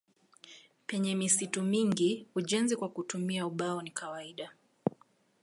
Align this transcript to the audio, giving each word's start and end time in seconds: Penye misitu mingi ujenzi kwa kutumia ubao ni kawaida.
Penye 0.87 1.15
misitu 1.15 1.63
mingi 1.63 2.27
ujenzi 2.35 2.75
kwa 2.75 2.89
kutumia 2.89 3.45
ubao 3.47 3.81
ni 3.81 3.91
kawaida. 3.91 4.51